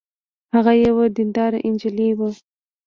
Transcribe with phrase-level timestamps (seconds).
[0.53, 2.29] هغه یوه دینداره نجلۍ وه